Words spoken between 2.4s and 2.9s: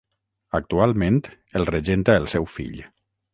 fill.